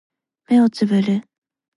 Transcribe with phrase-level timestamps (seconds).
[0.49, 1.21] 目をつぶる